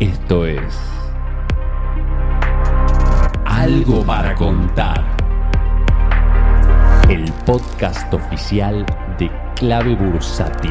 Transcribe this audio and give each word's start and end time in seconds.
Esto 0.00 0.46
es 0.46 0.62
Algo 3.44 4.06
para 4.06 4.32
contar. 4.36 5.04
El 7.08 7.32
podcast 7.44 8.14
oficial 8.14 8.86
de 9.18 9.28
Clave 9.56 9.96
Bursátil. 9.96 10.70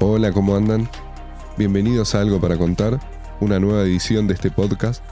Hola, 0.00 0.32
¿cómo 0.32 0.56
andan? 0.56 0.88
Bienvenidos 1.58 2.14
a 2.14 2.22
Algo 2.22 2.40
para 2.40 2.56
Contar, 2.56 2.98
una 3.40 3.60
nueva 3.60 3.82
edición 3.82 4.26
de 4.26 4.32
este 4.32 4.50
podcast. 4.50 5.04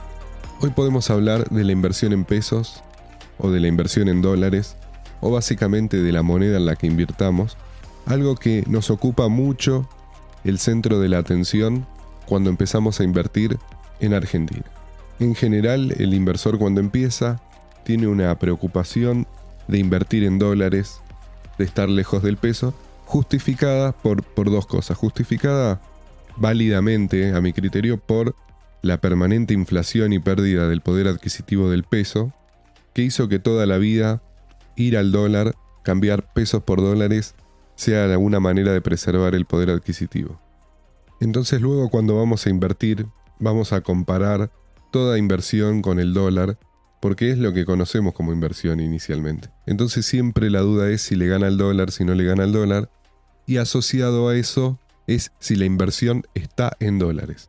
Hoy 0.61 0.71
podemos 0.71 1.11
hablar 1.11 1.47
de 1.51 1.63
la 1.63 1.71
inversión 1.71 2.13
en 2.13 2.25
pesos 2.25 2.81
o 3.37 3.51
de 3.51 3.59
la 3.59 3.67
inversión 3.67 4.07
en 4.07 4.23
dólares 4.23 4.75
o 5.21 5.29
básicamente 5.29 6.01
de 6.01 6.11
la 6.11 6.23
moneda 6.23 6.57
en 6.57 6.65
la 6.65 6.75
que 6.75 6.87
invirtamos, 6.87 7.57
algo 8.05 8.35
que 8.35 8.63
nos 8.67 8.89
ocupa 8.89 9.27
mucho 9.27 9.87
el 10.43 10.59
centro 10.59 10.99
de 10.99 11.09
la 11.09 11.17
atención 11.17 11.87
cuando 12.25 12.49
empezamos 12.49 12.99
a 12.99 13.03
invertir 13.03 13.57
en 13.99 14.13
Argentina. 14.13 14.65
En 15.19 15.35
general, 15.35 15.93
el 15.97 16.13
inversor 16.13 16.57
cuando 16.57 16.81
empieza 16.81 17.41
tiene 17.83 18.07
una 18.07 18.37
preocupación 18.37 19.27
de 19.67 19.79
invertir 19.79 20.23
en 20.23 20.39
dólares, 20.39 21.01
de 21.57 21.65
estar 21.65 21.89
lejos 21.89 22.21
del 22.21 22.37
peso, 22.37 22.73
justificada 23.05 23.91
por, 23.91 24.23
por 24.23 24.51
dos 24.51 24.65
cosas. 24.65 24.97
Justificada 24.97 25.81
válidamente, 26.35 27.33
a 27.33 27.41
mi 27.41 27.53
criterio, 27.53 27.97
por 27.97 28.35
la 28.81 28.99
permanente 28.99 29.53
inflación 29.53 30.13
y 30.13 30.19
pérdida 30.19 30.67
del 30.67 30.81
poder 30.81 31.07
adquisitivo 31.07 31.69
del 31.69 31.83
peso, 31.83 32.33
que 32.93 33.01
hizo 33.01 33.27
que 33.27 33.39
toda 33.39 33.65
la 33.65 33.77
vida 33.77 34.21
ir 34.75 34.97
al 34.97 35.11
dólar, 35.11 35.55
cambiar 35.83 36.33
pesos 36.33 36.63
por 36.63 36.81
dólares, 36.81 37.35
sea 37.75 38.05
alguna 38.05 38.39
manera 38.39 38.71
de 38.71 38.81
preservar 38.81 39.35
el 39.35 39.45
poder 39.45 39.69
adquisitivo. 39.69 40.39
Entonces 41.19 41.61
luego 41.61 41.89
cuando 41.89 42.15
vamos 42.15 42.45
a 42.45 42.49
invertir, 42.49 43.07
vamos 43.39 43.73
a 43.73 43.81
comparar 43.81 44.51
toda 44.91 45.17
inversión 45.17 45.81
con 45.81 45.99
el 45.99 46.13
dólar, 46.13 46.57
porque 47.01 47.29
es 47.29 47.37
lo 47.37 47.53
que 47.53 47.65
conocemos 47.65 48.13
como 48.13 48.33
inversión 48.33 48.79
inicialmente. 48.79 49.49
Entonces 49.65 50.05
siempre 50.05 50.49
la 50.49 50.61
duda 50.61 50.89
es 50.89 51.01
si 51.01 51.15
le 51.15 51.27
gana 51.27 51.47
el 51.47 51.57
dólar, 51.57 51.91
si 51.91 52.03
no 52.03 52.15
le 52.15 52.23
gana 52.23 52.45
el 52.45 52.51
dólar, 52.51 52.89
y 53.45 53.57
asociado 53.57 54.29
a 54.29 54.35
eso 54.35 54.79
es 55.07 55.31
si 55.39 55.55
la 55.55 55.65
inversión 55.65 56.23
está 56.33 56.75
en 56.79 56.97
dólares. 56.97 57.47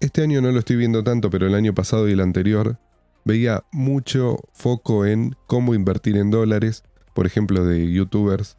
Este 0.00 0.22
año 0.22 0.40
no 0.42 0.52
lo 0.52 0.58
estoy 0.58 0.76
viendo 0.76 1.02
tanto, 1.02 1.30
pero 1.30 1.46
el 1.46 1.54
año 1.54 1.74
pasado 1.74 2.08
y 2.08 2.12
el 2.12 2.20
anterior 2.20 2.78
veía 3.24 3.64
mucho 3.72 4.38
foco 4.52 5.06
en 5.06 5.34
cómo 5.46 5.74
invertir 5.74 6.16
en 6.16 6.30
dólares, 6.30 6.84
por 7.14 7.26
ejemplo, 7.26 7.64
de 7.64 7.90
youtubers 7.90 8.57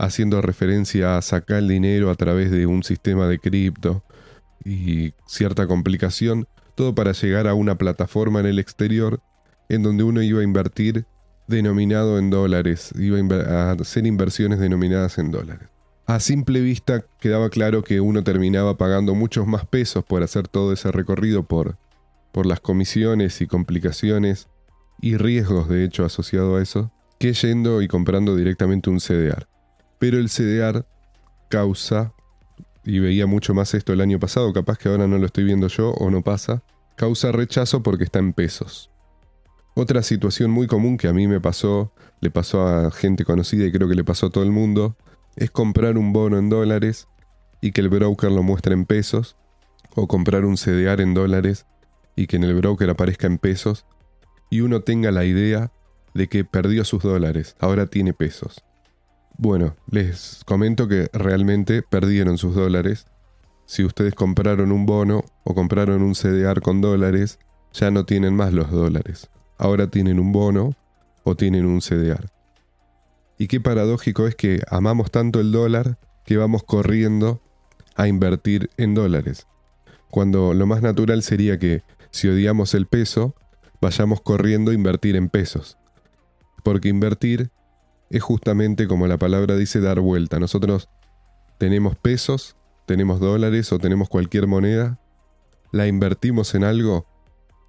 haciendo 0.00 0.40
referencia 0.40 1.18
a 1.18 1.22
sacar 1.22 1.58
el 1.58 1.68
dinero 1.68 2.10
a 2.10 2.14
través 2.14 2.50
de 2.50 2.66
un 2.66 2.82
sistema 2.82 3.28
de 3.28 3.38
cripto 3.38 4.02
y 4.64 5.12
cierta 5.26 5.66
complicación, 5.66 6.48
todo 6.74 6.94
para 6.94 7.12
llegar 7.12 7.46
a 7.46 7.54
una 7.54 7.76
plataforma 7.76 8.40
en 8.40 8.46
el 8.46 8.58
exterior 8.58 9.20
en 9.68 9.82
donde 9.82 10.02
uno 10.02 10.22
iba 10.22 10.40
a 10.40 10.44
invertir 10.44 11.04
denominado 11.46 12.18
en 12.18 12.30
dólares, 12.30 12.92
iba 12.98 13.18
a 13.44 13.72
hacer 13.72 14.06
inversiones 14.06 14.58
denominadas 14.58 15.18
en 15.18 15.30
dólares. 15.30 15.68
A 16.06 16.18
simple 16.18 16.60
vista 16.60 17.04
quedaba 17.20 17.50
claro 17.50 17.84
que 17.84 18.00
uno 18.00 18.24
terminaba 18.24 18.78
pagando 18.78 19.14
muchos 19.14 19.46
más 19.46 19.66
pesos 19.66 20.02
por 20.02 20.22
hacer 20.22 20.48
todo 20.48 20.72
ese 20.72 20.90
recorrido 20.90 21.42
por, 21.42 21.76
por 22.32 22.46
las 22.46 22.60
comisiones 22.60 23.40
y 23.42 23.46
complicaciones 23.46 24.48
y 25.02 25.18
riesgos 25.18 25.68
de 25.68 25.84
hecho 25.84 26.06
asociado 26.06 26.56
a 26.56 26.62
eso, 26.62 26.90
que 27.18 27.34
yendo 27.34 27.82
y 27.82 27.88
comprando 27.88 28.34
directamente 28.34 28.88
un 28.88 28.98
CDR. 28.98 29.46
Pero 30.00 30.18
el 30.18 30.28
CDR 30.28 30.86
causa, 31.50 32.14
y 32.84 32.98
veía 33.00 33.26
mucho 33.26 33.52
más 33.52 33.74
esto 33.74 33.92
el 33.92 34.00
año 34.00 34.18
pasado, 34.18 34.50
capaz 34.52 34.78
que 34.78 34.88
ahora 34.88 35.06
no 35.06 35.18
lo 35.18 35.26
estoy 35.26 35.44
viendo 35.44 35.68
yo 35.68 35.90
o 35.90 36.10
no 36.10 36.22
pasa, 36.22 36.62
causa 36.96 37.30
rechazo 37.32 37.82
porque 37.82 38.04
está 38.04 38.18
en 38.18 38.32
pesos. 38.32 38.90
Otra 39.74 40.02
situación 40.02 40.50
muy 40.50 40.66
común 40.66 40.96
que 40.96 41.06
a 41.06 41.12
mí 41.12 41.28
me 41.28 41.38
pasó, 41.38 41.92
le 42.20 42.30
pasó 42.30 42.66
a 42.66 42.90
gente 42.90 43.24
conocida 43.24 43.66
y 43.66 43.72
creo 43.72 43.88
que 43.88 43.94
le 43.94 44.02
pasó 44.02 44.26
a 44.26 44.30
todo 44.30 44.42
el 44.42 44.50
mundo, 44.50 44.96
es 45.36 45.50
comprar 45.50 45.98
un 45.98 46.14
bono 46.14 46.38
en 46.38 46.48
dólares 46.48 47.06
y 47.60 47.72
que 47.72 47.82
el 47.82 47.90
broker 47.90 48.32
lo 48.32 48.42
muestre 48.42 48.72
en 48.72 48.86
pesos, 48.86 49.36
o 49.94 50.08
comprar 50.08 50.46
un 50.46 50.56
CDR 50.56 51.02
en 51.02 51.12
dólares 51.12 51.66
y 52.16 52.26
que 52.26 52.36
en 52.36 52.44
el 52.44 52.54
broker 52.54 52.88
aparezca 52.88 53.26
en 53.26 53.36
pesos, 53.36 53.84
y 54.48 54.62
uno 54.62 54.80
tenga 54.80 55.10
la 55.10 55.26
idea 55.26 55.72
de 56.14 56.26
que 56.28 56.44
perdió 56.44 56.84
sus 56.84 57.02
dólares, 57.02 57.54
ahora 57.60 57.86
tiene 57.86 58.14
pesos. 58.14 58.64
Bueno, 59.36 59.76
les 59.90 60.42
comento 60.44 60.86
que 60.88 61.08
realmente 61.12 61.82
perdieron 61.82 62.38
sus 62.38 62.54
dólares. 62.54 63.06
Si 63.66 63.84
ustedes 63.84 64.14
compraron 64.14 64.72
un 64.72 64.86
bono 64.86 65.24
o 65.44 65.54
compraron 65.54 66.02
un 66.02 66.14
CDR 66.14 66.60
con 66.60 66.80
dólares, 66.80 67.38
ya 67.72 67.90
no 67.90 68.04
tienen 68.04 68.34
más 68.34 68.52
los 68.52 68.70
dólares. 68.70 69.30
Ahora 69.56 69.90
tienen 69.90 70.18
un 70.18 70.32
bono 70.32 70.74
o 71.24 71.36
tienen 71.36 71.66
un 71.66 71.80
CDR. 71.80 72.30
Y 73.38 73.46
qué 73.46 73.60
paradójico 73.60 74.26
es 74.26 74.34
que 74.34 74.62
amamos 74.68 75.10
tanto 75.10 75.40
el 75.40 75.52
dólar 75.52 75.98
que 76.24 76.36
vamos 76.36 76.62
corriendo 76.62 77.40
a 77.96 78.08
invertir 78.08 78.70
en 78.76 78.94
dólares. 78.94 79.46
Cuando 80.10 80.52
lo 80.54 80.66
más 80.66 80.82
natural 80.82 81.22
sería 81.22 81.58
que 81.58 81.82
si 82.10 82.28
odiamos 82.28 82.74
el 82.74 82.86
peso, 82.86 83.34
vayamos 83.80 84.20
corriendo 84.20 84.72
a 84.72 84.74
invertir 84.74 85.16
en 85.16 85.28
pesos. 85.28 85.78
Porque 86.62 86.88
invertir 86.88 87.50
es 88.10 88.22
justamente 88.22 88.86
como 88.86 89.06
la 89.06 89.16
palabra 89.16 89.56
dice 89.56 89.80
dar 89.80 90.00
vuelta. 90.00 90.38
Nosotros 90.38 90.88
tenemos 91.58 91.96
pesos, 91.96 92.56
tenemos 92.86 93.20
dólares 93.20 93.72
o 93.72 93.78
tenemos 93.78 94.08
cualquier 94.08 94.46
moneda, 94.46 94.98
la 95.72 95.86
invertimos 95.86 96.54
en 96.54 96.64
algo, 96.64 97.06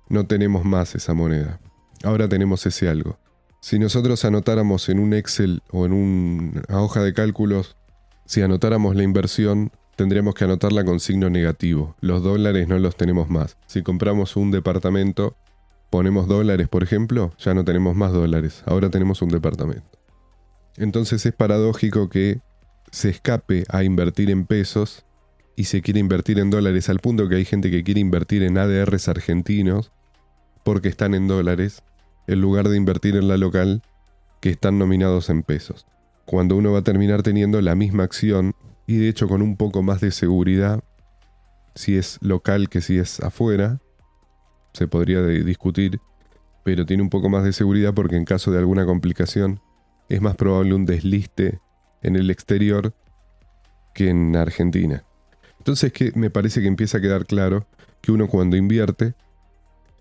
no 0.10 0.26
tenemos 0.26 0.66
más 0.66 0.96
esa 0.96 1.14
moneda. 1.14 1.60
Ahora 2.04 2.28
tenemos 2.28 2.66
ese 2.66 2.90
algo. 2.90 3.20
Si 3.62 3.78
nosotros 3.78 4.26
anotáramos 4.26 4.90
en 4.90 5.00
un 5.00 5.14
Excel 5.14 5.62
o 5.70 5.86
en 5.86 5.94
una 5.94 6.82
hoja 6.82 7.04
de 7.04 7.14
cálculos, 7.14 7.78
si 8.26 8.42
anotáramos 8.42 8.96
la 8.96 9.04
inversión, 9.04 9.72
tendríamos 9.96 10.34
que 10.34 10.46
anotarla 10.46 10.84
con 10.84 11.00
signo 11.00 11.30
negativo. 11.30 11.96
Los 12.02 12.24
dólares 12.24 12.68
no 12.68 12.80
los 12.80 12.96
tenemos 12.96 13.30
más. 13.30 13.58
Si 13.68 13.84
compramos 13.84 14.36
un 14.36 14.50
departamento, 14.50 15.36
ponemos 15.92 16.28
dólares, 16.28 16.68
por 16.68 16.82
ejemplo, 16.82 17.34
ya 17.38 17.54
no 17.54 17.64
tenemos 17.64 17.96
más 17.96 18.12
dólares. 18.12 18.64
Ahora 18.66 18.90
tenemos 18.90 19.22
un 19.22 19.30
departamento. 19.30 20.01
Entonces 20.78 21.26
es 21.26 21.34
paradójico 21.34 22.10
que 22.10 22.40
se 22.92 23.10
escape 23.10 23.66
a 23.70 23.84
invertir 23.84 24.30
en 24.30 24.46
pesos 24.46 25.06
y 25.56 25.66
se 25.66 25.82
quiere 25.82 26.00
invertir 26.00 26.40
en 26.40 26.50
dólares 26.50 26.90
al 26.90 27.00
punto 27.00 27.28
que 27.30 27.36
hay 27.36 27.46
gente 27.46 27.72
que 27.72 27.84
quiere 27.84 28.00
invertir 28.00 28.44
en 28.44 28.58
ADRs 28.58 29.08
argentinos 29.08 29.92
porque 30.64 30.90
están 30.90 31.14
en 31.14 31.28
dólares 31.28 31.84
en 32.28 32.42
lugar 32.42 32.70
de 32.70 32.78
invertir 32.78 33.16
en 33.16 33.28
la 33.28 33.38
local 33.38 33.82
que 34.40 34.50
están 34.50 34.80
nominados 34.80 35.30
en 35.30 35.44
pesos. 35.44 35.86
Cuando 36.26 36.56
uno 36.56 36.72
va 36.72 36.80
a 36.80 36.84
terminar 36.84 37.24
teniendo 37.24 37.62
la 37.62 37.76
misma 37.76 38.04
acción 38.04 38.56
y 38.88 38.98
de 38.98 39.10
hecho 39.10 39.28
con 39.28 39.42
un 39.42 39.58
poco 39.58 39.84
más 39.84 40.02
de 40.02 40.12
seguridad, 40.12 40.84
si 41.76 41.98
es 41.98 42.18
local 42.22 42.70
que 42.70 42.82
si 42.82 42.98
es 42.98 43.20
afuera, 43.22 43.80
se 44.74 44.88
podría 44.88 45.22
discutir, 45.22 46.00
pero 46.64 46.86
tiene 46.86 47.04
un 47.04 47.10
poco 47.10 47.30
más 47.30 47.44
de 47.44 47.54
seguridad 47.54 47.94
porque 47.94 48.16
en 48.16 48.26
caso 48.26 48.52
de 48.52 48.60
alguna 48.60 48.86
complicación 48.86 49.60
es 50.12 50.22
más 50.22 50.36
probable 50.36 50.74
un 50.74 50.86
desliste 50.86 51.62
en 52.04 52.18
el 52.18 52.30
exterior 52.30 52.94
que 53.94 54.10
en 54.10 54.36
Argentina. 54.36 55.06
Entonces 55.58 55.94
que 55.94 56.12
me 56.16 56.30
parece 56.30 56.60
que 56.60 56.68
empieza 56.68 56.98
a 56.98 57.02
quedar 57.02 57.26
claro 57.26 57.66
que 58.02 58.12
uno 58.12 58.28
cuando 58.28 58.58
invierte, 58.58 59.14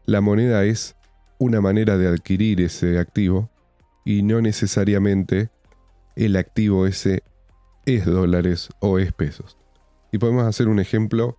la 0.07 0.21
moneda 0.21 0.65
es 0.65 0.97
una 1.39 1.61
manera 1.61 1.97
de 1.97 2.09
adquirir 2.09 2.61
ese 2.61 2.99
activo 2.99 3.51
y 4.05 4.23
no 4.25 4.41
necesariamente 4.41 5.51
el 6.17 6.35
activo 6.35 6.89
ese 6.89 7.23
es 7.87 8.05
dólares 8.05 8.71
o 8.81 8.99
es 8.99 9.13
pesos. 9.13 9.59
Y 10.11 10.19
podemos 10.19 10.45
hacer 10.45 10.67
un 10.67 10.81
ejemplo 10.81 11.39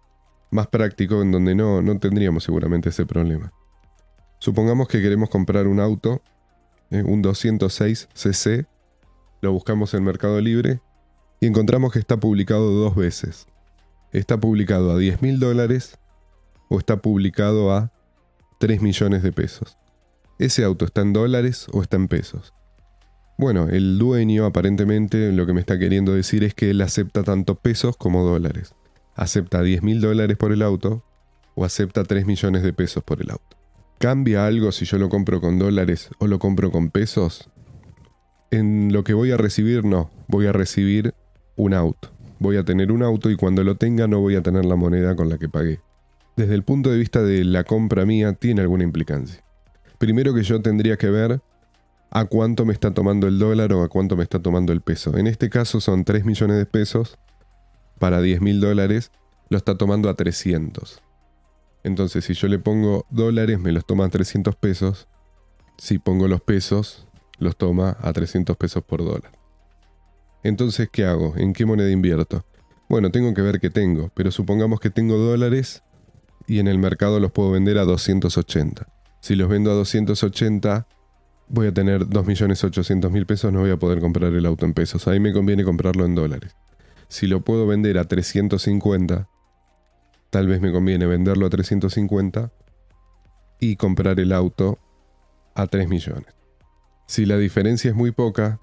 más 0.50 0.68
práctico 0.68 1.22
en 1.22 1.34
donde 1.34 1.56
no, 1.56 1.82
no 1.82 2.00
tendríamos 2.00 2.46
seguramente 2.46 2.88
ese 2.88 3.06
problema. 3.06 3.52
Supongamos 4.40 4.88
que 4.88 5.02
queremos 5.02 5.30
comprar 5.30 5.68
un 5.68 5.82
auto 5.82 6.22
eh, 6.92 7.04
un 7.04 7.22
206 7.22 8.10
cc, 8.14 8.68
lo 9.42 9.52
buscamos 9.52 9.94
en 9.94 10.04
Mercado 10.04 10.40
Libre 10.40 10.82
y 11.40 11.48
encontramos 11.48 11.92
que 11.92 12.00
está 12.00 12.18
publicado 12.18 12.72
dos 12.72 12.96
veces. 12.96 13.48
Está 14.12 14.40
publicado 14.40 14.92
a 14.92 14.98
10 14.98 15.22
mil 15.22 15.40
dólares 15.40 15.98
o 16.70 16.78
está 16.78 17.02
publicado 17.02 17.74
a 17.74 17.92
3 18.60 18.82
millones 18.82 19.24
de 19.24 19.32
pesos. 19.32 19.78
¿Ese 20.38 20.64
auto 20.64 20.86
está 20.86 21.02
en 21.02 21.14
dólares 21.14 21.68
o 21.72 21.82
está 21.82 21.98
en 21.98 22.08
pesos? 22.08 22.54
Bueno, 23.38 23.70
el 23.70 23.98
dueño 23.98 24.46
aparentemente 24.46 25.32
lo 25.32 25.46
que 25.46 25.54
me 25.54 25.62
está 25.62 25.80
queriendo 25.80 26.14
decir 26.14 26.44
es 26.44 26.54
que 26.54 26.70
él 26.70 26.82
acepta 26.82 27.24
tanto 27.24 27.56
pesos 27.56 27.98
como 27.98 28.24
dólares. 28.24 28.76
Acepta 29.16 29.64
10 29.64 29.82
mil 29.82 30.02
dólares 30.02 30.38
por 30.38 30.52
el 30.52 30.62
auto 30.62 31.04
o 31.56 31.66
acepta 31.66 32.04
3 32.04 32.26
millones 32.26 32.64
de 32.64 32.74
pesos 32.74 33.04
por 33.04 33.22
el 33.22 33.32
auto. 33.32 33.61
¿Cambia 34.02 34.48
algo 34.48 34.72
si 34.72 34.86
yo 34.86 34.98
lo 34.98 35.10
compro 35.10 35.40
con 35.42 35.60
dólares 35.60 36.10
o 36.18 36.26
lo 36.26 36.40
compro 36.40 36.72
con 36.72 36.90
pesos? 36.90 37.52
En 38.50 38.92
lo 38.92 39.04
que 39.04 39.14
voy 39.14 39.30
a 39.30 39.38
recibir, 39.38 39.86
no. 39.86 40.10
Voy 40.28 40.48
a 40.48 40.52
recibir 40.52 41.14
un 41.56 41.76
auto. 41.76 42.10
voy 42.40 42.58
a 42.58 42.66
tener 42.66 42.92
un 42.92 43.04
auto 43.04 43.30
y 43.30 43.36
cuando 43.36 43.64
lo 43.64 43.76
tenga 43.76 44.08
no 44.08 44.20
voy 44.20 44.36
a 44.36 44.42
tener 44.42 44.66
la 44.66 44.76
moneda 44.76 45.16
con 45.16 45.30
la 45.30 45.38
que 45.38 45.48
pagué. 45.48 45.82
Desde 46.36 46.56
el 46.56 46.64
punto 46.64 46.90
de 46.90 46.98
vista 46.98 47.22
de 47.22 47.44
la 47.44 47.64
compra 47.64 48.04
mía 48.08 48.34
tiene 48.34 48.62
alguna 48.62 48.84
implicancia. 48.84 49.44
Primero 50.00 50.34
que 50.34 50.42
yo 50.42 50.60
tendría 50.64 50.98
que 50.98 51.12
ver 51.12 51.40
a 52.10 52.26
cuánto 52.26 52.66
me 52.66 52.74
está 52.74 52.96
tomando 52.96 53.28
el 53.28 53.38
dólar 53.38 53.72
o 53.74 53.84
a 53.84 53.88
cuánto 53.88 54.16
me 54.16 54.24
está 54.24 54.40
tomando 54.40 54.74
el 54.74 54.82
peso. 54.82 55.16
En 55.16 55.28
este 55.28 55.52
caso 55.52 55.80
son 55.80 56.06
3 56.06 56.26
millones 56.26 56.58
de 56.58 56.66
pesos 56.66 57.20
para 58.00 58.20
10 58.20 58.42
mil 58.42 58.62
dólares, 58.62 59.12
lo 59.50 59.58
está 59.58 59.78
tomando 59.78 60.10
a 60.10 60.16
300. 60.16 61.04
Entonces 61.84 62.26
si 62.26 62.34
yo 62.34 62.48
le 62.48 62.60
pongo 62.60 63.06
dólares 63.10 63.60
me 63.60 63.72
los 63.72 63.86
toma 63.86 64.06
a 64.06 64.10
300 64.10 64.56
pesos. 64.56 65.08
Si 65.78 66.00
pongo 66.00 66.28
los 66.28 66.42
pesos, 66.42 67.08
los 67.40 67.58
toma 67.58 67.98
a 68.02 68.14
300 68.14 68.56
pesos 68.56 68.84
por 68.84 69.04
dólar. 69.04 69.32
Entonces, 70.44 70.90
¿qué 70.92 71.06
hago? 71.06 71.34
¿En 71.38 71.54
qué 71.54 71.66
moneda 71.66 71.90
invierto? 71.90 72.46
Bueno, 72.90 73.12
tengo 73.12 73.34
que 73.34 73.42
ver 73.42 73.60
qué 73.60 73.70
tengo, 73.70 74.12
pero 74.14 74.32
supongamos 74.32 74.80
que 74.80 74.90
tengo 74.90 75.18
dólares 75.18 75.84
y 76.48 76.60
en 76.60 76.68
el 76.68 76.78
mercado 76.78 77.20
los 77.20 77.32
puedo 77.32 77.52
vender 77.52 77.78
a 77.78 77.86
280. 77.86 78.88
Si 79.20 79.36
los 79.36 79.50
vendo 79.50 79.72
a 79.72 79.76
280, 79.76 80.88
voy 81.48 81.68
a 81.68 81.74
tener 81.74 82.08
2.800.000 82.08 83.26
pesos, 83.26 83.54
no 83.54 83.60
voy 83.62 83.72
a 83.72 83.78
poder 83.78 84.00
comprar 84.00 84.34
el 84.34 84.46
auto 84.46 84.66
en 84.66 84.74
pesos. 84.74 85.08
Ahí 85.08 85.20
me 85.20 85.32
conviene 85.32 85.64
comprarlo 85.64 86.06
en 86.06 86.16
dólares. 86.16 86.56
Si 87.08 87.28
lo 87.28 87.42
puedo 87.42 87.68
vender 87.68 87.98
a 87.98 88.06
350, 88.06 89.28
tal 90.32 90.48
vez 90.48 90.62
me 90.62 90.72
conviene 90.72 91.06
venderlo 91.06 91.46
a 91.46 91.50
350 91.50 92.52
y 93.60 93.76
comprar 93.76 94.20
el 94.20 94.34
auto 94.34 94.80
a 95.54 95.68
3 95.68 95.88
millones. 95.88 96.34
Si 97.06 97.26
la 97.26 97.38
diferencia 97.38 97.92
es 97.92 97.96
muy 97.96 98.12
poca, 98.12 98.60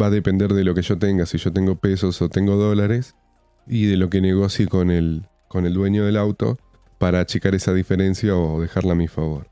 va 0.00 0.06
a 0.06 0.10
depender 0.10 0.52
de 0.52 0.64
lo 0.64 0.74
que 0.74 0.82
yo 0.82 0.98
tenga, 0.98 1.24
si 1.24 1.38
yo 1.38 1.52
tengo 1.52 1.76
pesos 1.76 2.20
o 2.20 2.28
tengo 2.28 2.56
dólares, 2.56 3.14
y 3.66 3.86
de 3.86 3.96
lo 3.96 4.10
que 4.10 4.20
negocie 4.20 4.66
con 4.66 4.90
el, 4.90 5.28
con 5.48 5.64
el 5.64 5.74
dueño 5.74 6.04
del 6.04 6.16
auto 6.16 6.58
para 6.98 7.20
achicar 7.20 7.54
esa 7.54 7.72
diferencia 7.72 8.36
o 8.36 8.60
dejarla 8.60 8.92
a 8.92 8.96
mi 8.96 9.08
favor. 9.08 9.48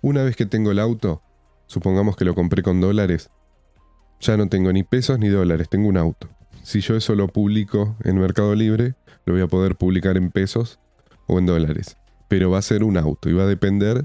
Una 0.00 0.22
vez 0.22 0.36
que 0.36 0.46
tengo 0.46 0.70
el 0.70 0.78
auto, 0.78 1.22
supongamos 1.66 2.16
que 2.16 2.24
lo 2.24 2.34
compré 2.34 2.62
con 2.62 2.80
dólares, 2.80 3.30
ya 4.20 4.36
no 4.36 4.48
tengo 4.48 4.72
ni 4.72 4.82
pesos 4.82 5.18
ni 5.18 5.28
dólares, 5.28 5.68
tengo 5.68 5.88
un 5.88 5.96
auto. 5.96 6.28
Si 6.68 6.82
yo 6.82 6.96
eso 6.96 7.14
lo 7.14 7.28
publico 7.28 7.96
en 8.04 8.18
Mercado 8.18 8.54
Libre, 8.54 8.94
lo 9.24 9.32
voy 9.32 9.40
a 9.40 9.46
poder 9.46 9.76
publicar 9.76 10.18
en 10.18 10.30
pesos 10.30 10.78
o 11.26 11.38
en 11.38 11.46
dólares. 11.46 11.96
Pero 12.28 12.50
va 12.50 12.58
a 12.58 12.62
ser 12.62 12.84
un 12.84 12.98
auto 12.98 13.30
y 13.30 13.32
va 13.32 13.44
a 13.44 13.46
depender 13.46 14.04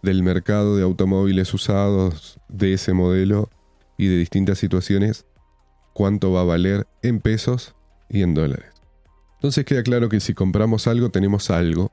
del 0.00 0.22
mercado 0.22 0.78
de 0.78 0.84
automóviles 0.84 1.52
usados 1.52 2.40
de 2.48 2.72
ese 2.72 2.94
modelo 2.94 3.50
y 3.98 4.06
de 4.06 4.16
distintas 4.16 4.56
situaciones 4.56 5.26
cuánto 5.92 6.32
va 6.32 6.40
a 6.40 6.44
valer 6.44 6.86
en 7.02 7.20
pesos 7.20 7.74
y 8.08 8.22
en 8.22 8.32
dólares. 8.32 8.72
Entonces 9.34 9.66
queda 9.66 9.82
claro 9.82 10.08
que 10.08 10.20
si 10.20 10.32
compramos 10.32 10.86
algo 10.86 11.10
tenemos 11.10 11.50
algo 11.50 11.92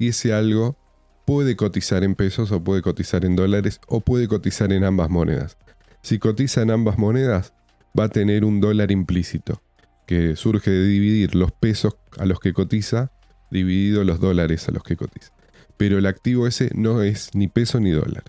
y 0.00 0.08
ese 0.08 0.32
algo 0.32 0.76
puede 1.24 1.54
cotizar 1.54 2.02
en 2.02 2.16
pesos 2.16 2.50
o 2.50 2.64
puede 2.64 2.82
cotizar 2.82 3.24
en 3.24 3.36
dólares 3.36 3.80
o 3.86 4.00
puede 4.00 4.26
cotizar 4.26 4.72
en 4.72 4.82
ambas 4.82 5.08
monedas. 5.08 5.56
Si 6.02 6.18
cotiza 6.18 6.62
en 6.62 6.72
ambas 6.72 6.98
monedas 6.98 7.54
va 7.98 8.04
a 8.04 8.08
tener 8.08 8.44
un 8.44 8.60
dólar 8.60 8.90
implícito 8.90 9.62
que 10.06 10.36
surge 10.36 10.70
de 10.70 10.86
dividir 10.86 11.34
los 11.34 11.52
pesos 11.52 11.96
a 12.18 12.26
los 12.26 12.40
que 12.40 12.52
cotiza 12.52 13.10
dividido 13.50 14.04
los 14.04 14.20
dólares 14.20 14.68
a 14.68 14.72
los 14.72 14.82
que 14.82 14.96
cotiza. 14.96 15.32
Pero 15.76 15.98
el 15.98 16.06
activo 16.06 16.46
ese 16.46 16.70
no 16.74 17.02
es 17.02 17.30
ni 17.34 17.48
peso 17.48 17.80
ni 17.80 17.90
dólar 17.90 18.24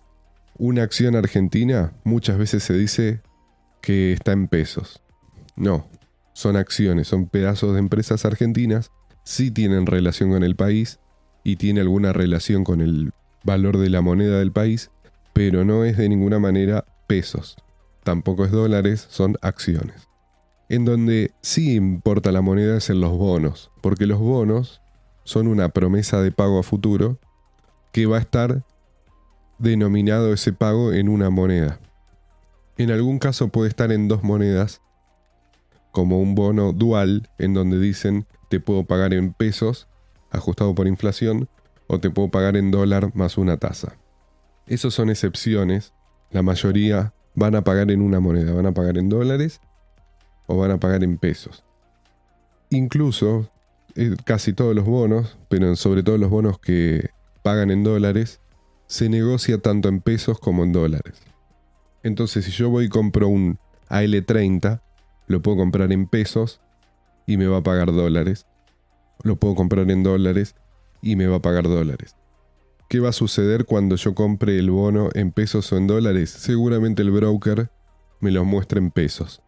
una 0.59 0.83
acción 0.83 1.15
argentina 1.15 1.93
muchas 2.03 2.37
veces 2.37 2.63
se 2.63 2.73
dice 2.73 3.21
que 3.81 4.11
está 4.11 4.33
en 4.33 4.49
pesos. 4.49 5.01
No, 5.55 5.87
son 6.33 6.57
acciones, 6.57 7.07
son 7.07 7.27
pedazos 7.27 7.73
de 7.73 7.79
empresas 7.79 8.25
argentinas, 8.25 8.91
sí 9.23 9.51
tienen 9.51 9.85
relación 9.85 10.31
con 10.31 10.43
el 10.43 10.57
país 10.57 10.99
y 11.45 11.55
tiene 11.55 11.79
alguna 11.79 12.11
relación 12.11 12.65
con 12.65 12.81
el 12.81 13.13
valor 13.45 13.77
de 13.77 13.89
la 13.89 14.01
moneda 14.01 14.39
del 14.39 14.51
país, 14.51 14.91
pero 15.31 15.63
no 15.63 15.85
es 15.85 15.97
de 15.97 16.09
ninguna 16.09 16.39
manera 16.39 16.85
pesos. 17.07 17.55
Tampoco 18.03 18.45
es 18.45 18.51
dólares, 18.51 19.07
son 19.09 19.37
acciones. 19.41 20.07
En 20.69 20.85
donde 20.85 21.31
sí 21.41 21.75
importa 21.75 22.31
la 22.31 22.41
moneda 22.41 22.77
es 22.77 22.89
en 22.89 23.01
los 23.01 23.17
bonos, 23.17 23.71
porque 23.81 24.05
los 24.05 24.19
bonos 24.19 24.81
son 25.23 25.47
una 25.47 25.69
promesa 25.69 26.21
de 26.21 26.31
pago 26.31 26.59
a 26.59 26.63
futuro 26.63 27.19
que 27.91 28.05
va 28.05 28.17
a 28.17 28.21
estar 28.21 28.63
denominado 29.57 30.33
ese 30.33 30.53
pago 30.53 30.93
en 30.93 31.09
una 31.09 31.29
moneda. 31.29 31.79
En 32.77 32.91
algún 32.91 33.19
caso 33.19 33.49
puede 33.49 33.69
estar 33.69 33.91
en 33.91 34.07
dos 34.07 34.23
monedas, 34.23 34.81
como 35.91 36.21
un 36.21 36.35
bono 36.35 36.71
dual, 36.71 37.29
en 37.37 37.53
donde 37.53 37.79
dicen 37.79 38.25
te 38.49 38.59
puedo 38.59 38.85
pagar 38.85 39.13
en 39.13 39.33
pesos, 39.33 39.87
ajustado 40.31 40.73
por 40.75 40.87
inflación, 40.87 41.49
o 41.87 41.99
te 41.99 42.09
puedo 42.09 42.29
pagar 42.29 42.55
en 42.55 42.71
dólar 42.71 43.11
más 43.15 43.37
una 43.37 43.57
tasa. 43.57 43.97
Esos 44.65 44.93
son 44.93 45.09
excepciones, 45.09 45.93
la 46.31 46.41
mayoría 46.41 47.13
van 47.39 47.55
a 47.55 47.63
pagar 47.63 47.89
en 47.89 48.01
una 48.01 48.19
moneda, 48.19 48.53
van 48.53 48.65
a 48.65 48.73
pagar 48.73 48.97
en 48.97 49.09
dólares 49.09 49.61
o 50.45 50.57
van 50.57 50.71
a 50.71 50.79
pagar 50.79 51.03
en 51.03 51.17
pesos. 51.17 51.63
Incluso 52.69 53.49
eh, 53.95 54.15
casi 54.25 54.53
todos 54.53 54.75
los 54.75 54.85
bonos, 54.85 55.37
pero 55.47 55.75
sobre 55.75 56.03
todo 56.03 56.17
los 56.17 56.29
bonos 56.29 56.59
que 56.59 57.09
pagan 57.41 57.71
en 57.71 57.83
dólares, 57.83 58.41
se 58.87 59.09
negocia 59.09 59.59
tanto 59.59 59.87
en 59.87 60.01
pesos 60.01 60.39
como 60.39 60.63
en 60.63 60.73
dólares. 60.73 61.21
Entonces, 62.03 62.45
si 62.45 62.51
yo 62.51 62.69
voy 62.69 62.85
y 62.85 62.89
compro 62.89 63.27
un 63.27 63.57
AL30, 63.89 64.81
lo 65.27 65.41
puedo 65.41 65.57
comprar 65.57 65.91
en 65.91 66.07
pesos 66.07 66.59
y 67.25 67.37
me 67.37 67.47
va 67.47 67.57
a 67.57 67.63
pagar 67.63 67.93
dólares. 67.93 68.45
Lo 69.23 69.37
puedo 69.37 69.55
comprar 69.55 69.89
en 69.89 70.03
dólares 70.03 70.55
y 71.01 71.15
me 71.15 71.27
va 71.27 71.37
a 71.37 71.41
pagar 71.41 71.63
dólares. 71.63 72.15
¿Qué 72.89 72.99
va 72.99 73.09
a 73.09 73.13
suceder 73.13 73.65
cuando 73.65 73.97
yo 73.97 74.15
compre 74.15 74.57
el 74.57 74.71
bono 74.71 75.09
en 75.13 75.31
pesos 75.31 75.71
o 75.71 75.77
en 75.77 75.85
dólares? 75.85 76.31
Seguramente 76.31 77.03
el 77.03 77.11
broker 77.11 77.69
me 78.19 78.31
lo 78.31 78.43
muestra 78.45 78.79
en 78.79 78.89
pesos. 78.89 79.43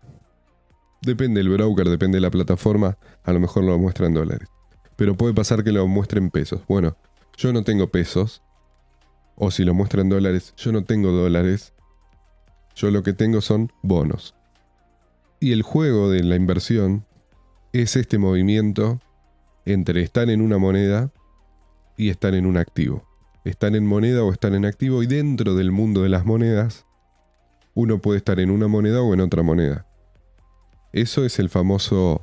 Depende 1.02 1.40
del 1.40 1.50
broker, 1.50 1.90
depende 1.90 2.18
de 2.18 2.22
la 2.22 2.30
plataforma, 2.30 3.00
a 3.24 3.34
lo 3.34 3.40
mejor 3.40 3.64
lo 3.64 3.80
muestra 3.80 4.06
en 4.06 4.14
dólares. 4.14 4.48
Pero 4.96 5.18
puede 5.18 5.34
pasar 5.34 5.64
que 5.64 5.72
lo 5.72 5.88
muestre 5.88 6.20
en 6.20 6.30
pesos. 6.30 6.62
Bueno, 6.68 6.96
yo 7.36 7.52
no 7.52 7.64
tengo 7.64 7.88
pesos, 7.88 8.44
o 9.36 9.50
si 9.50 9.64
lo 9.64 9.74
muestra 9.74 10.02
en 10.02 10.10
dólares, 10.10 10.54
yo 10.56 10.72
no 10.72 10.84
tengo 10.84 11.10
dólares. 11.10 11.74
Yo 12.76 12.92
lo 12.92 13.02
que 13.02 13.14
tengo 13.14 13.42
son 13.42 13.72
bonos. 13.82 14.36
Y 15.40 15.52
el 15.52 15.64
juego 15.64 16.12
de 16.12 16.24
la 16.24 16.36
inversión 16.36 17.08
es 17.74 17.96
este 17.96 18.20
movimiento 18.20 19.00
entre 19.66 20.04
estar 20.04 20.30
en 20.30 20.42
una 20.42 20.60
moneda 20.60 21.12
y 21.98 22.10
estar 22.10 22.36
en 22.36 22.46
un 22.46 22.58
activo. 22.58 23.11
Estar 23.44 23.76
en 23.76 23.86
moneda 23.86 24.24
o 24.24 24.32
estar 24.32 24.54
en 24.54 24.66
activo 24.66 25.02
y 25.04 25.08
dentro 25.08 25.56
del 25.56 25.72
mundo 25.72 26.04
de 26.04 26.10
las 26.10 26.26
monedas, 26.26 26.86
uno 27.74 28.00
puede 28.00 28.18
estar 28.18 28.40
en 28.40 28.52
una 28.52 28.68
moneda 28.68 29.02
o 29.02 29.14
en 29.14 29.22
otra 29.22 29.44
moneda. 29.44 29.88
Eso 30.94 31.26
es 31.26 31.40
el 31.40 31.50
famoso 31.50 32.22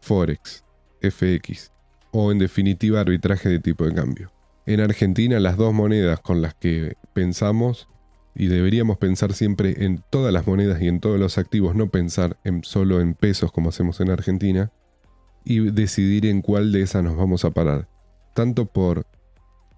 Forex, 0.00 0.64
FX, 1.00 1.70
o 2.10 2.32
en 2.32 2.38
definitiva 2.38 3.00
arbitraje 3.00 3.48
de 3.48 3.60
tipo 3.60 3.84
de 3.84 3.94
cambio. 3.94 4.32
En 4.66 4.80
Argentina 4.80 5.40
las 5.40 5.56
dos 5.56 5.74
monedas 5.74 6.20
con 6.20 6.40
las 6.40 6.54
que 6.54 6.96
pensamos 7.12 7.88
y 8.34 8.46
deberíamos 8.46 8.98
pensar 8.98 9.34
siempre 9.34 9.84
en 9.84 10.02
todas 10.10 10.32
las 10.32 10.46
monedas 10.46 10.80
y 10.80 10.88
en 10.88 11.00
todos 11.00 11.20
los 11.20 11.38
activos, 11.38 11.74
no 11.74 11.90
pensar 11.90 12.38
en, 12.44 12.64
solo 12.64 13.00
en 13.00 13.14
pesos 13.14 13.52
como 13.52 13.68
hacemos 13.68 14.00
en 14.00 14.10
Argentina, 14.10 14.72
y 15.44 15.70
decidir 15.70 16.26
en 16.26 16.40
cuál 16.40 16.72
de 16.72 16.82
esas 16.82 17.02
nos 17.02 17.16
vamos 17.16 17.44
a 17.44 17.50
parar, 17.50 17.88
tanto 18.34 18.66
por 18.66 19.06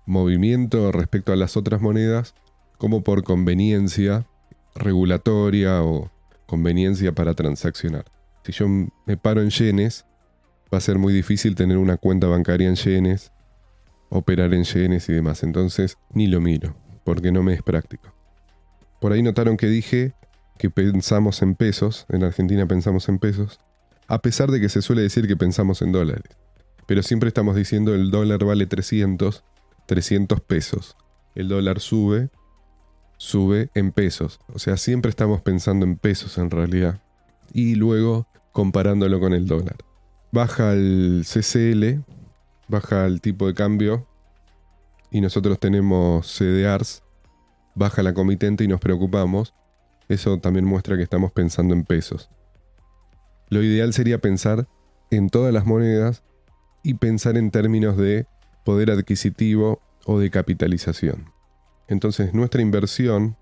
movimiento 0.07 0.93
respecto 0.93 1.33
a 1.33 1.37
las 1.37 1.57
otras 1.57 1.81
monedas, 1.81 2.35
como 2.79 3.03
por 3.03 3.25
conveniencia 3.25 4.27
regulatoria 4.75 5.83
o 5.83 6.11
conveniencia 6.47 7.13
para 7.13 7.35
transaccionar. 7.35 8.05
Si 8.45 8.53
yo 8.53 8.67
me 8.69 9.17
paro 9.17 9.41
en 9.41 9.51
yenes, 9.51 10.05
va 10.73 10.79
a 10.79 10.81
ser 10.81 10.99
muy 10.99 11.13
difícil 11.13 11.55
tener 11.55 11.79
una 11.79 11.97
cuenta 11.97 12.27
bancaria 12.27 12.69
en 12.69 12.77
yenes 12.77 13.33
operar 14.15 14.55
en 14.55 14.65
yenes 14.65 15.09
y 15.09 15.13
demás. 15.13 15.43
Entonces 15.43 15.99
ni 16.13 16.27
lo 16.27 16.41
miro, 16.41 16.77
porque 17.05 17.33
no 17.33 17.43
me 17.43 17.55
es 17.55 17.63
práctico. 17.63 18.13
Por 19.01 19.13
ahí 19.13 19.23
notaron 19.23 19.57
que 19.57 19.67
dije 19.67 20.15
que 20.59 20.71
pensamos 20.71 21.43
en 21.43 21.57
pesos, 21.57 22.07
en 22.09 22.23
Argentina 22.23 22.67
pensamos 22.67 23.09
en 23.09 23.19
pesos, 23.19 23.59
a 24.07 24.21
pesar 24.21 24.51
de 24.51 24.61
que 24.61 24.69
se 24.69 24.83
suele 24.83 25.03
decir 25.03 25.27
que 25.27 25.37
pensamos 25.37 25.83
en 25.83 25.93
dólares. 25.93 26.37
Pero 26.87 27.03
siempre 27.03 27.29
estamos 27.29 27.57
diciendo 27.57 27.95
el 27.95 28.11
dólar 28.11 28.45
vale 28.45 28.67
300, 28.67 29.43
300 29.87 30.41
pesos. 30.41 30.97
El 31.35 31.49
dólar 31.49 31.81
sube, 31.81 32.31
sube 33.17 33.71
en 33.75 33.93
pesos. 33.93 34.41
O 34.53 34.59
sea, 34.59 34.77
siempre 34.77 35.11
estamos 35.11 35.41
pensando 35.43 35.85
en 35.87 35.97
pesos 35.97 36.39
en 36.39 36.51
realidad. 36.51 37.03
Y 37.53 37.75
luego 37.75 38.27
comparándolo 38.53 39.21
con 39.21 39.33
el 39.33 39.47
dólar. 39.47 39.77
Baja 40.33 40.73
el 40.73 41.25
CCL, 41.25 42.03
baja 42.69 43.07
el 43.07 43.21
tipo 43.21 43.47
de 43.47 43.55
cambio 43.55 44.07
y 45.11 45.21
nosotros 45.21 45.59
tenemos 45.61 46.27
CDRs, 46.27 47.03
baja 47.75 48.03
la 48.03 48.15
comitente 48.15 48.65
y 48.65 48.69
nos 48.69 48.81
preocupamos, 48.81 49.55
eso 50.09 50.39
también 50.39 50.65
muestra 50.65 50.97
que 50.97 51.03
estamos 51.03 51.33
pensando 51.33 51.75
en 51.75 51.85
pesos. 51.85 52.31
Lo 53.49 53.63
ideal 53.63 53.93
sería 53.93 54.19
pensar 54.19 54.69
en 55.11 55.31
todas 55.31 55.53
las 55.53 55.67
monedas 55.67 56.23
y 56.83 56.95
pensar 56.95 57.37
en 57.37 57.51
términos 57.51 57.97
de 57.97 58.27
poder 58.65 58.91
adquisitivo 58.91 59.81
o 60.07 60.19
de 60.19 60.31
capitalización. 60.31 61.33
Entonces 61.89 62.35
nuestra 62.35 62.63
inversión 62.63 63.37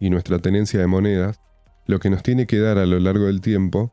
y 0.00 0.10
nuestra 0.10 0.38
tenencia 0.38 0.80
de 0.80 0.86
monedas 0.86 1.40
lo 1.86 1.98
que 1.98 2.10
nos 2.10 2.22
tiene 2.22 2.46
que 2.46 2.58
dar 2.58 2.78
a 2.78 2.86
lo 2.86 2.98
largo 2.98 3.26
del 3.26 3.40
tiempo 3.40 3.92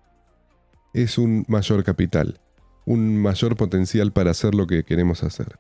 es 0.94 1.18
un 1.18 1.46
mayor 1.48 1.84
capital, 1.84 2.40
un 2.86 3.22
mayor 3.22 3.56
potencial 3.56 4.12
para 4.12 4.32
hacer 4.32 4.56
lo 4.56 4.68
que 4.68 4.84
queremos 4.84 5.24
hacer. 5.24 5.60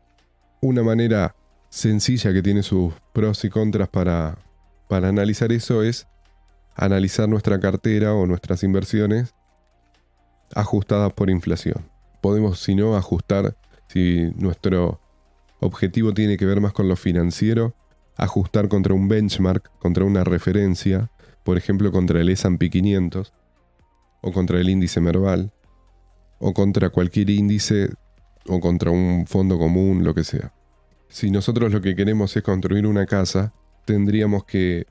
Una 0.62 0.84
manera 0.84 1.36
sencilla 1.70 2.34
que 2.34 2.42
tiene 2.42 2.64
sus 2.64 2.94
pros 3.14 3.44
y 3.46 3.50
contras 3.50 3.90
para, 3.90 4.38
para 4.88 5.10
analizar 5.10 5.52
eso 5.52 5.84
es 5.84 6.08
analizar 6.76 7.28
nuestra 7.30 7.60
cartera 7.60 8.14
o 8.14 8.26
nuestras 8.26 8.64
inversiones 8.64 9.34
ajustadas 10.56 11.14
por 11.14 11.30
inflación. 11.30 11.90
Podemos, 12.22 12.60
si 12.60 12.76
no, 12.76 12.96
ajustar, 12.96 13.56
si 13.88 14.32
nuestro 14.36 15.00
objetivo 15.60 16.14
tiene 16.14 16.38
que 16.38 16.46
ver 16.46 16.62
más 16.62 16.74
con 16.74 16.88
lo 16.88 16.96
financiero, 16.96 17.76
ajustar 18.16 18.68
contra 18.68 18.94
un 18.94 19.08
benchmark, 19.08 19.72
contra 19.80 20.04
una 20.04 20.24
referencia, 20.24 21.10
por 21.44 21.58
ejemplo 21.58 21.92
contra 21.92 22.22
el 22.22 22.30
S&P 22.30 22.70
500, 22.70 23.34
o 24.22 24.32
contra 24.32 24.60
el 24.60 24.70
índice 24.70 25.02
Merval, 25.02 25.52
o 26.40 26.54
contra 26.54 26.90
cualquier 26.90 27.30
índice, 27.30 27.90
o 28.48 28.60
contra 28.60 28.92
un 28.92 29.26
fondo 29.28 29.58
común, 29.58 30.04
lo 30.04 30.14
que 30.14 30.24
sea. 30.24 30.54
Si 31.08 31.32
nosotros 31.32 31.72
lo 31.72 31.82
que 31.82 31.96
queremos 31.96 32.36
es 32.36 32.44
construir 32.44 32.86
una 32.86 33.06
casa, 33.06 33.54
tendríamos 33.86 34.44
que 34.46 34.86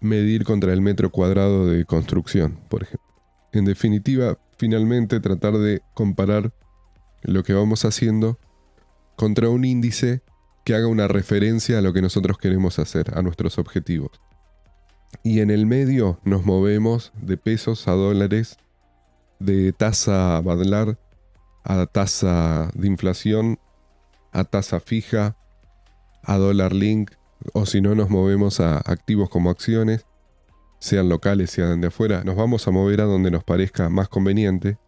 medir 0.00 0.44
contra 0.44 0.72
el 0.72 0.80
metro 0.80 1.10
cuadrado 1.10 1.66
de 1.66 1.84
construcción, 1.84 2.58
por 2.68 2.82
ejemplo. 2.82 3.14
En 3.52 3.64
definitiva, 3.64 4.38
finalmente 4.56 5.20
tratar 5.20 5.58
de 5.58 5.80
comparar 5.94 6.52
lo 7.22 7.42
que 7.42 7.52
vamos 7.52 7.84
haciendo 7.84 8.38
contra 9.16 9.48
un 9.48 9.64
índice 9.64 10.22
que 10.64 10.74
haga 10.74 10.86
una 10.86 11.08
referencia 11.08 11.78
a 11.78 11.82
lo 11.82 11.92
que 11.92 12.02
nosotros 12.02 12.38
queremos 12.38 12.78
hacer, 12.78 13.16
a 13.16 13.22
nuestros 13.22 13.58
objetivos. 13.58 14.20
Y 15.22 15.40
en 15.40 15.50
el 15.50 15.66
medio 15.66 16.18
nos 16.24 16.44
movemos 16.44 17.12
de 17.20 17.36
pesos 17.36 17.86
a 17.86 17.92
dólares, 17.92 18.56
de 19.38 19.72
tasa 19.72 20.40
badlar 20.40 20.98
a 21.64 21.86
tasa 21.86 22.70
de 22.74 22.86
inflación, 22.86 23.58
a 24.32 24.44
tasa 24.44 24.80
fija, 24.80 25.36
a 26.22 26.36
dólar 26.36 26.74
link, 26.74 27.12
o 27.52 27.66
si 27.66 27.80
no 27.80 27.94
nos 27.94 28.10
movemos 28.10 28.60
a 28.60 28.78
activos 28.78 29.30
como 29.30 29.50
acciones, 29.50 30.06
sean 30.78 31.08
locales, 31.08 31.50
sean 31.50 31.80
de 31.80 31.88
afuera, 31.88 32.22
nos 32.22 32.36
vamos 32.36 32.68
a 32.68 32.70
mover 32.70 33.00
a 33.00 33.04
donde 33.04 33.30
nos 33.30 33.44
parezca 33.44 33.88
más 33.88 34.08
conveniente, 34.08 34.78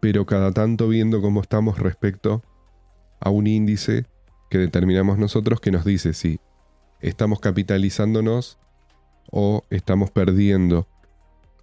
pero 0.00 0.26
cada 0.26 0.52
tanto 0.52 0.88
viendo 0.88 1.22
cómo 1.22 1.40
estamos 1.40 1.78
respecto 1.78 2.42
a 3.20 3.30
un 3.30 3.46
índice 3.46 4.06
que 4.48 4.58
determinamos 4.58 5.18
nosotros 5.18 5.60
que 5.60 5.70
nos 5.70 5.84
dice 5.84 6.12
si 6.12 6.40
estamos 7.00 7.40
capitalizándonos 7.40 8.58
o 9.30 9.64
estamos 9.70 10.10
perdiendo 10.10 10.88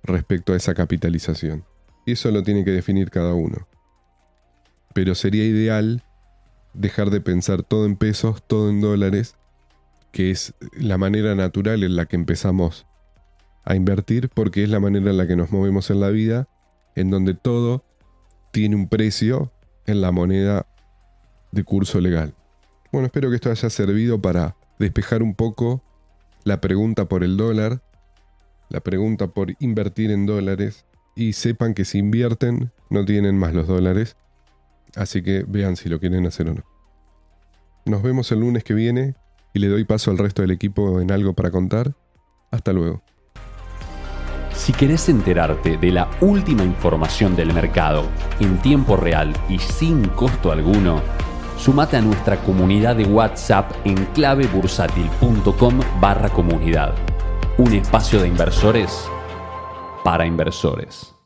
respecto 0.04 0.54
a 0.54 0.56
esa 0.56 0.74
capitalización. 0.74 1.66
Y 2.06 2.14
eso 2.14 2.32
lo 2.32 2.44
tiene 2.44 2.64
que 2.64 2.72
definir 2.72 3.10
cada 3.10 3.34
uno. 3.34 3.68
Pero 4.94 5.16
sería 5.16 5.44
ideal 5.44 6.04
dejar 6.74 7.10
de 7.10 7.20
pensar 7.22 7.64
todo 7.64 7.86
en 7.86 7.98
pesos, 7.98 8.42
todo 8.48 8.70
en 8.70 8.80
dólares, 8.80 9.36
que 10.12 10.32
es 10.32 10.54
la 10.72 10.98
manera 10.98 11.36
natural 11.36 11.84
en 11.84 11.96
la 11.96 12.06
que 12.06 12.16
empezamos 12.16 12.86
a 13.66 13.76
invertir, 13.76 14.30
porque 14.30 14.64
es 14.64 14.70
la 14.70 14.80
manera 14.80 15.12
en 15.12 15.18
la 15.18 15.28
que 15.28 15.36
nos 15.36 15.52
movemos 15.52 15.90
en 15.90 16.00
la 16.00 16.10
vida, 16.10 16.48
en 16.96 17.10
donde 17.10 17.34
todo 17.34 17.84
tiene 18.52 18.76
un 18.76 18.88
precio 18.88 19.52
en 19.86 20.02
la 20.02 20.12
moneda 20.12 20.66
de 21.52 21.64
curso 21.64 22.00
legal. 22.00 22.34
Bueno, 22.92 23.08
espero 23.08 23.30
que 23.30 23.36
esto 23.36 23.52
haya 23.52 23.70
servido 23.70 24.22
para 24.22 24.56
despejar 24.80 25.24
un 25.24 25.36
poco 25.36 25.84
la 26.44 26.62
pregunta 26.62 27.06
por 27.06 27.24
el 27.24 27.38
dólar, 27.38 27.82
la 28.70 28.80
pregunta 28.80 29.28
por 29.28 29.54
invertir 29.60 30.12
en 30.12 30.26
dólares 30.26 30.86
y 31.16 31.34
sepan 31.34 31.74
que 31.74 31.86
si 31.86 32.00
invierten 32.00 32.72
no 32.90 33.06
tienen 33.06 33.38
más 33.38 33.54
los 33.54 33.68
dólares, 33.68 34.16
así 34.96 35.22
que 35.22 35.44
vean 35.48 35.76
si 35.76 35.90
lo 35.90 36.00
quieren 36.00 36.26
hacer 36.26 36.50
o 36.50 36.54
no. 36.54 36.64
Nos 37.86 38.02
vemos 38.04 38.32
el 38.32 38.42
lunes 38.42 38.64
que 38.64 38.74
viene 38.74 39.16
y 39.54 39.60
le 39.60 39.68
doy 39.68 39.86
paso 39.86 40.12
al 40.12 40.18
resto 40.18 40.42
del 40.42 40.52
equipo 40.52 41.00
en 41.02 41.12
algo 41.12 41.34
para 41.34 41.52
contar. 41.52 41.96
Hasta 42.52 42.72
luego. 42.74 43.02
Si 44.54 44.74
querés 44.74 45.08
enterarte 45.08 45.78
de 45.78 45.92
la 45.92 46.10
última 46.20 46.64
información 46.64 47.36
del 47.36 47.54
mercado 47.54 48.10
en 48.40 48.58
tiempo 48.62 48.98
real 48.98 49.34
y 49.50 49.60
sin 49.60 50.08
costo 50.10 50.52
alguno, 50.52 51.02
sumate 51.58 51.98
a 51.98 52.02
nuestra 52.02 52.38
comunidad 52.38 52.96
de 52.96 53.06
WhatsApp 53.06 53.72
en 53.86 53.96
clavebursátil.com 54.14 55.80
barra 56.00 56.30
comunidad. 56.30 56.94
Un 57.58 57.74
espacio 57.74 58.22
de 58.22 58.28
inversores 58.28 59.10
para 60.04 60.26
inversores. 60.26 61.17